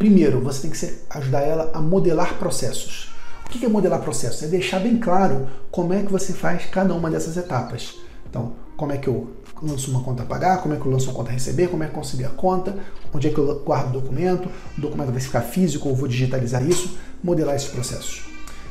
Primeiro, 0.00 0.40
você 0.40 0.62
tem 0.62 0.70
que 0.70 0.98
ajudar 1.10 1.42
ela 1.42 1.72
a 1.74 1.78
modelar 1.78 2.38
processos. 2.38 3.10
O 3.44 3.50
que 3.50 3.62
é 3.62 3.68
modelar 3.68 4.00
processos? 4.00 4.42
É 4.42 4.46
deixar 4.46 4.78
bem 4.78 4.96
claro 4.96 5.46
como 5.70 5.92
é 5.92 6.02
que 6.02 6.10
você 6.10 6.32
faz 6.32 6.64
cada 6.70 6.94
uma 6.94 7.10
dessas 7.10 7.36
etapas. 7.36 7.96
Então, 8.26 8.54
como 8.78 8.92
é 8.92 8.96
que 8.96 9.08
eu 9.08 9.30
lanço 9.62 9.90
uma 9.90 10.02
conta 10.02 10.22
a 10.22 10.26
pagar, 10.26 10.62
como 10.62 10.72
é 10.72 10.78
que 10.78 10.86
eu 10.86 10.90
lanço 10.90 11.10
uma 11.10 11.12
conta 11.12 11.28
a 11.28 11.34
receber, 11.34 11.68
como 11.68 11.82
é 11.82 11.86
que 11.86 11.92
eu 11.92 11.98
concilio 11.98 12.28
a 12.28 12.30
conta, 12.30 12.78
onde 13.12 13.28
é 13.28 13.30
que 13.30 13.36
eu 13.36 13.60
guardo 13.60 13.90
o 13.90 14.00
documento, 14.00 14.48
o 14.78 14.80
documento 14.80 15.10
vai 15.12 15.20
ficar 15.20 15.42
físico 15.42 15.86
ou 15.90 15.94
vou 15.94 16.08
digitalizar 16.08 16.66
isso, 16.66 16.96
modelar 17.22 17.54
esses 17.54 17.68
processos. 17.68 18.22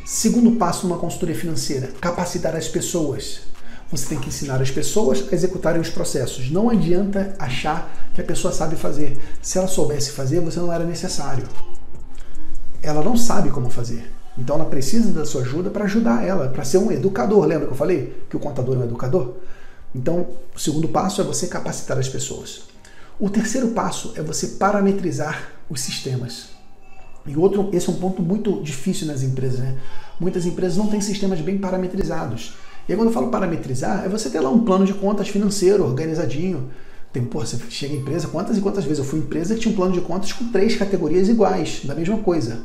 Segundo 0.03 0.53
passo 0.53 0.87
numa 0.87 0.97
consultoria 0.97 1.35
financeira, 1.35 1.91
capacitar 2.01 2.55
as 2.55 2.67
pessoas. 2.67 3.41
Você 3.91 4.07
tem 4.07 4.19
que 4.19 4.29
ensinar 4.29 4.59
as 4.59 4.71
pessoas 4.71 5.25
a 5.31 5.35
executarem 5.35 5.79
os 5.79 5.91
processos. 5.91 6.49
Não 6.49 6.71
adianta 6.71 7.35
achar 7.37 8.08
que 8.19 8.23
a 8.23 8.35
pessoa 8.35 8.53
sabe 8.53 8.75
fazer. 8.75 9.17
Se 9.41 9.57
ela 9.57 9.67
soubesse 9.67 10.11
fazer, 10.11 10.39
você 10.41 10.59
não 10.59 10.71
era 10.71 10.83
necessário. 10.83 11.47
Ela 12.81 13.03
não 13.03 13.15
sabe 13.15 13.49
como 13.49 13.69
fazer. 13.69 14.11
Então 14.37 14.55
ela 14.55 14.65
precisa 14.65 15.11
da 15.11 15.25
sua 15.25 15.41
ajuda 15.41 15.69
para 15.69 15.85
ajudar 15.85 16.25
ela, 16.25 16.49
para 16.49 16.63
ser 16.63 16.77
um 16.77 16.91
educador. 16.91 17.45
Lembra 17.45 17.67
que 17.67 17.73
eu 17.73 17.77
falei 17.77 18.23
que 18.29 18.37
o 18.37 18.39
contador 18.39 18.75
é 18.75 18.79
um 18.79 18.83
educador? 18.83 19.35
Então, 19.93 20.27
o 20.55 20.59
segundo 20.59 20.87
passo 20.87 21.19
é 21.19 21.23
você 21.23 21.47
capacitar 21.47 21.97
as 21.97 22.07
pessoas. 22.07 22.63
O 23.19 23.29
terceiro 23.29 23.69
passo 23.69 24.13
é 24.15 24.21
você 24.21 24.47
parametrizar 24.49 25.49
os 25.69 25.81
sistemas. 25.81 26.49
E 27.25 27.35
outro, 27.35 27.69
esse 27.73 27.89
é 27.89 27.91
um 27.91 27.95
ponto 27.95 28.21
muito 28.21 28.61
difícil 28.61 29.07
nas 29.07 29.23
empresas, 29.23 29.59
né? 29.59 29.77
Muitas 30.19 30.45
empresas 30.45 30.77
não 30.77 30.87
têm 30.87 31.01
sistemas 31.01 31.41
bem 31.41 31.57
parametrizados. 31.57 32.55
E 32.87 32.91
aí, 32.91 32.97
quando 32.97 33.09
eu 33.09 33.13
falo 33.13 33.29
parametrizar, 33.29 34.05
é 34.05 34.09
você 34.09 34.29
ter 34.29 34.39
lá 34.39 34.49
um 34.49 34.63
plano 34.63 34.85
de 34.85 34.93
contas 34.93 35.27
financeiro 35.27 35.83
organizadinho. 35.83 36.69
Tem, 37.11 37.23
pô, 37.23 37.39
você 37.39 37.57
chega 37.69 37.95
em 37.95 37.97
empresa, 37.97 38.27
quantas 38.27 38.57
e 38.57 38.61
quantas 38.61 38.83
vezes 38.83 38.99
eu 38.99 39.05
fui 39.05 39.19
em 39.19 39.23
empresa 39.23 39.55
que 39.55 39.61
tinha 39.61 39.73
um 39.73 39.75
plano 39.75 39.93
de 39.93 40.01
contas 40.01 40.31
com 40.31 40.51
três 40.51 40.75
categorias 40.75 41.27
iguais, 41.27 41.81
da 41.83 41.95
mesma 41.95 42.17
coisa. 42.17 42.61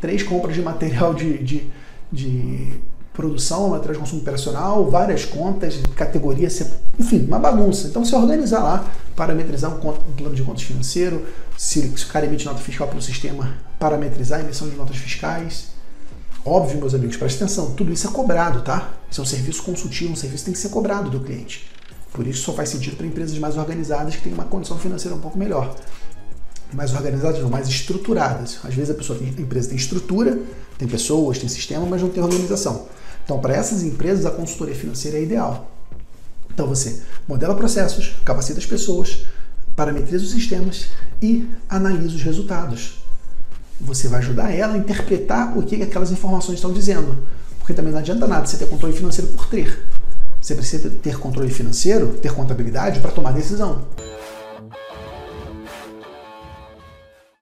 Três 0.00 0.22
compras 0.22 0.56
de 0.56 0.62
material 0.62 1.14
de, 1.14 1.38
de, 1.38 1.70
de 2.12 2.80
produção, 3.12 3.70
material 3.70 3.94
de 3.94 4.00
consumo 4.00 4.22
operacional, 4.22 4.90
várias 4.90 5.24
contas, 5.24 5.80
categorias, 5.94 6.60
enfim, 6.98 7.24
uma 7.26 7.38
bagunça. 7.38 7.86
Então, 7.86 8.04
se 8.04 8.14
organizar 8.14 8.62
lá, 8.62 8.84
parametrizar 9.14 9.72
um, 9.72 9.78
conto, 9.78 10.00
um 10.08 10.12
plano 10.12 10.34
de 10.34 10.42
contas 10.42 10.62
financeiro, 10.64 11.24
se, 11.56 11.80
se 11.96 12.04
o 12.04 12.08
cara 12.08 12.26
emite 12.26 12.44
nota 12.44 12.58
fiscal 12.58 12.88
pelo 12.88 13.00
sistema, 13.00 13.54
parametrizar 13.78 14.40
a 14.40 14.42
emissão 14.42 14.68
de 14.68 14.74
notas 14.74 14.96
fiscais. 14.96 15.68
Óbvio, 16.44 16.78
meus 16.78 16.94
amigos, 16.94 17.16
preste 17.16 17.42
atenção, 17.42 17.70
tudo 17.74 17.92
isso 17.92 18.06
é 18.06 18.10
cobrado, 18.10 18.62
tá? 18.62 18.90
Isso 19.10 19.20
é 19.20 19.22
um 19.22 19.26
serviço 19.26 19.62
consultivo, 19.62 20.12
um 20.12 20.16
serviço 20.16 20.42
que 20.42 20.50
tem 20.50 20.54
que 20.54 20.60
ser 20.60 20.68
cobrado 20.68 21.08
do 21.08 21.20
cliente. 21.20 21.75
Por 22.12 22.26
isso 22.26 22.42
só 22.42 22.52
faz 22.52 22.68
sentido 22.68 22.96
para 22.96 23.06
empresas 23.06 23.38
mais 23.38 23.56
organizadas 23.56 24.16
que 24.16 24.22
têm 24.22 24.32
uma 24.32 24.44
condição 24.44 24.78
financeira 24.78 25.16
um 25.16 25.20
pouco 25.20 25.38
melhor. 25.38 25.76
Mais 26.72 26.94
organizadas, 26.94 27.40
mais 27.42 27.68
estruturadas. 27.68 28.58
Às 28.64 28.74
vezes 28.74 28.90
a 28.90 28.94
pessoa 28.94 29.18
tem, 29.18 29.28
a 29.28 29.40
empresa 29.40 29.68
tem 29.68 29.76
estrutura, 29.76 30.38
tem 30.78 30.88
pessoas, 30.88 31.38
tem 31.38 31.48
sistema, 31.48 31.86
mas 31.86 32.02
não 32.02 32.08
tem 32.08 32.22
organização. 32.22 32.86
Então, 33.24 33.38
para 33.38 33.54
essas 33.54 33.82
empresas, 33.82 34.24
a 34.24 34.30
consultoria 34.30 34.74
financeira 34.74 35.18
é 35.18 35.22
ideal. 35.22 35.70
Então, 36.52 36.66
você 36.66 37.02
modela 37.28 37.54
processos, 37.54 38.14
capacita 38.24 38.58
as 38.58 38.66
pessoas, 38.66 39.26
parametriza 39.74 40.24
os 40.24 40.30
sistemas 40.30 40.86
e 41.20 41.46
analisa 41.68 42.16
os 42.16 42.22
resultados. 42.22 43.04
Você 43.80 44.08
vai 44.08 44.20
ajudar 44.20 44.50
ela 44.52 44.74
a 44.74 44.78
interpretar 44.78 45.56
o 45.56 45.62
que 45.62 45.82
aquelas 45.82 46.10
informações 46.10 46.54
estão 46.56 46.72
dizendo. 46.72 47.18
Porque 47.58 47.74
também 47.74 47.92
não 47.92 47.98
adianta 47.98 48.26
nada 48.26 48.46
você 48.46 48.56
ter 48.56 48.66
controle 48.68 48.96
financeiro 48.96 49.30
por 49.32 49.48
ter. 49.48 49.86
Você 50.46 50.54
precisa 50.54 50.88
ter 51.02 51.18
controle 51.18 51.50
financeiro, 51.50 52.18
ter 52.22 52.32
contabilidade 52.32 53.00
para 53.00 53.10
tomar 53.10 53.32
decisão. 53.32 53.82